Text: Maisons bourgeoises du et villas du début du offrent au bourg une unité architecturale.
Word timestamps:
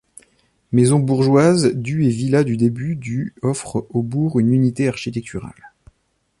Maisons 0.71 0.97
bourgeoises 0.97 1.73
du 1.75 2.05
et 2.05 2.09
villas 2.09 2.43
du 2.43 2.57
début 2.57 2.95
du 2.95 3.35
offrent 3.43 3.85
au 3.91 4.01
bourg 4.01 4.39
une 4.39 4.51
unité 4.51 4.87
architecturale. 4.87 5.73